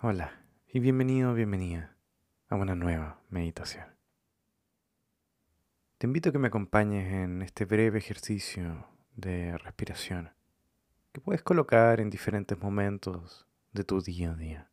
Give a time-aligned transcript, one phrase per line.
[0.00, 0.30] Hola
[0.68, 1.96] y bienvenido bienvenida
[2.48, 3.84] a una nueva meditación.
[5.98, 10.30] Te invito a que me acompañes en este breve ejercicio de respiración
[11.10, 14.70] que puedes colocar en diferentes momentos de tu día a día.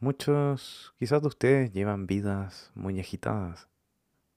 [0.00, 3.68] Muchos quizás de ustedes llevan vidas muy agitadas,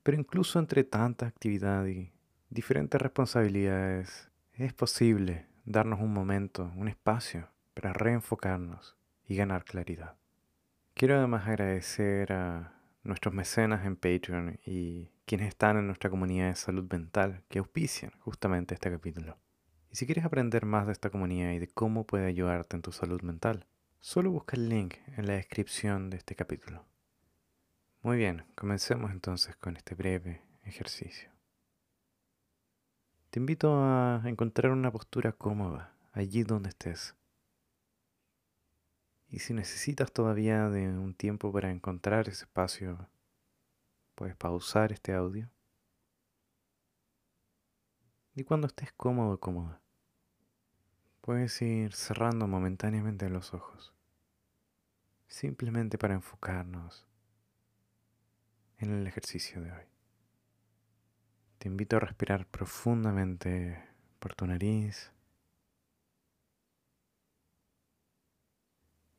[0.03, 2.13] pero incluso entre tanta actividad y
[2.51, 8.95] diferentes responsabilidades es posible darnos un momento, un espacio para reenfocarnos
[9.27, 10.15] y ganar claridad.
[10.93, 16.55] Quiero además agradecer a nuestros mecenas en Patreon y quienes están en nuestra comunidad de
[16.55, 19.37] salud mental que auspician justamente este capítulo.
[19.91, 22.91] Y si quieres aprender más de esta comunidad y de cómo puede ayudarte en tu
[22.91, 23.65] salud mental,
[23.99, 26.85] solo busca el link en la descripción de este capítulo.
[28.01, 31.29] Muy bien, comencemos entonces con este breve ejercicio.
[33.31, 37.15] Te invito a encontrar una postura cómoda allí donde estés
[39.35, 43.09] y si necesitas todavía de un tiempo para encontrar ese espacio,
[44.15, 45.51] puedes pausar este audio.
[48.33, 49.81] Y cuando estés cómodo o cómoda,
[51.19, 53.93] puedes ir cerrando momentáneamente los ojos,
[55.27, 57.05] simplemente para enfocarnos
[58.77, 59.85] en el ejercicio de hoy.
[61.57, 63.83] Te invito a respirar profundamente
[64.19, 65.11] por tu nariz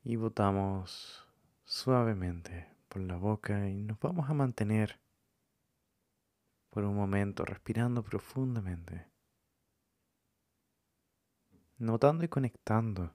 [0.09, 1.27] y botamos
[1.65, 5.01] suavemente por la boca y nos vamos a mantener
[6.69, 9.05] por un momento respirando profundamente,
[11.77, 13.13] notando y conectando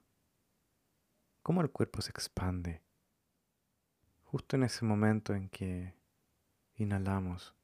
[1.41, 2.83] cómo el cuerpo se expande
[4.25, 5.95] justo en ese momento en que
[6.75, 7.55] inhalamos.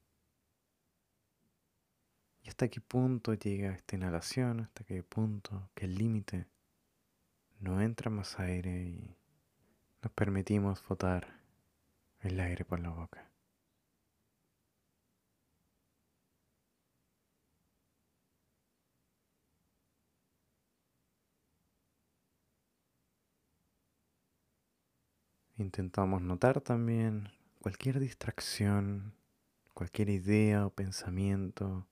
[2.42, 6.48] Y hasta qué punto llega esta inhalación, hasta qué punto, qué límite
[7.60, 9.19] no entra más aire y
[10.02, 11.40] nos permitimos botar
[12.20, 13.30] el aire por la boca.
[25.56, 27.28] Intentamos notar también
[27.60, 29.14] cualquier distracción,
[29.74, 31.86] cualquier idea o pensamiento,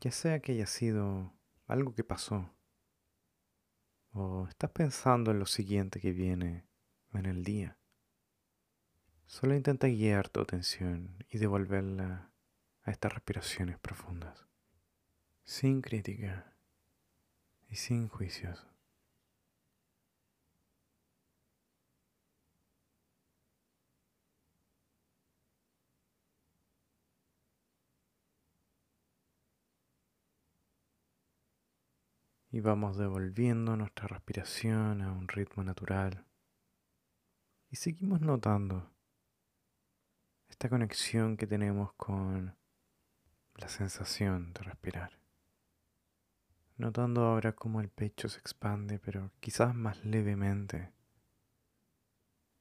[0.00, 1.32] ya sea que haya sido
[1.66, 2.50] algo que pasó,
[4.12, 6.64] o estás pensando en lo siguiente que viene
[7.18, 7.76] en el día.
[9.26, 12.30] Solo intenta guiar tu atención y devolverla
[12.82, 14.46] a estas respiraciones profundas,
[15.42, 16.54] sin crítica
[17.68, 18.66] y sin juicios.
[32.50, 36.24] Y vamos devolviendo nuestra respiración a un ritmo natural.
[37.74, 38.88] Y seguimos notando
[40.48, 42.56] esta conexión que tenemos con
[43.56, 45.18] la sensación de respirar.
[46.76, 50.92] Notando ahora cómo el pecho se expande, pero quizás más levemente.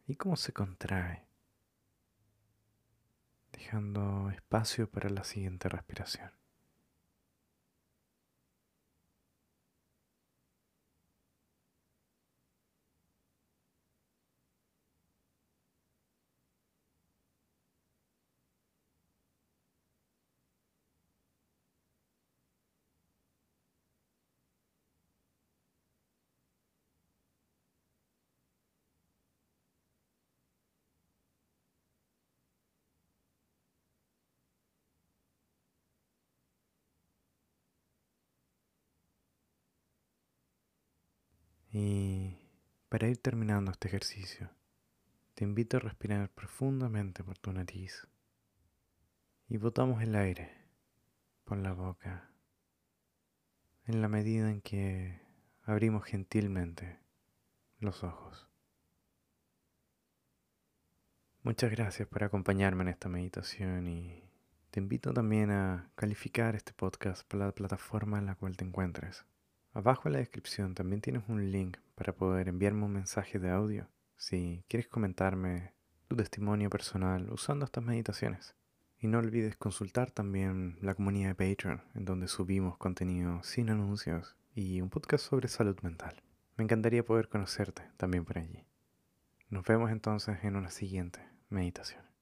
[0.08, 1.28] Y cómo se contrae,
[3.52, 6.32] dejando espacio para la siguiente respiración.
[41.76, 42.38] Y
[42.88, 44.48] para ir terminando este ejercicio,
[45.34, 48.08] te invito a respirar profundamente por tu nariz
[49.48, 50.52] y botamos el aire
[51.44, 52.30] por la boca
[53.86, 55.20] en la medida en que
[55.64, 57.00] abrimos gentilmente
[57.80, 58.48] los ojos.
[61.42, 64.24] Muchas gracias por acompañarme en esta meditación y
[64.70, 69.26] te invito también a calificar este podcast por la plataforma en la cual te encuentres.
[69.74, 73.88] Abajo en la descripción también tienes un link para poder enviarme un mensaje de audio
[74.16, 75.74] si quieres comentarme
[76.08, 78.56] tu testimonio personal usando estas meditaciones.
[79.00, 84.38] Y no olvides consultar también la comunidad de Patreon, en donde subimos contenido sin anuncios
[84.54, 86.22] y un podcast sobre salud mental.
[86.56, 88.64] Me encantaría poder conocerte también por allí.
[89.50, 91.20] Nos vemos entonces en una siguiente
[91.50, 92.13] meditación.